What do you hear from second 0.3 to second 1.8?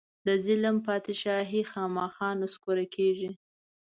ظلم بادچاهي